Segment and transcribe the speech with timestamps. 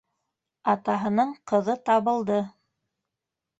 [0.73, 2.43] Атаһының ҡыҙы табылды.